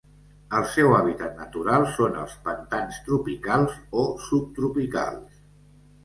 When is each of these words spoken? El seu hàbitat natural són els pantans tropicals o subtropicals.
El 0.59 0.63
seu 0.75 0.93
hàbitat 0.99 1.33
natural 1.41 1.83
són 1.97 2.15
els 2.21 2.31
pantans 2.47 2.97
tropicals 3.09 3.75
o 4.05 4.05
subtropicals. 4.29 5.37